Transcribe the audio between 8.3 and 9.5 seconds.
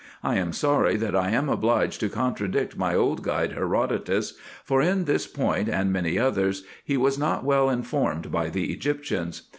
by the Egyptians.